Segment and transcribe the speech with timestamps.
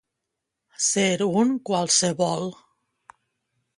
[0.85, 1.11] Ser
[1.43, 2.51] un qualsevol.